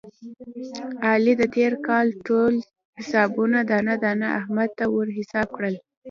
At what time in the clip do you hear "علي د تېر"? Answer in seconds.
1.07-1.73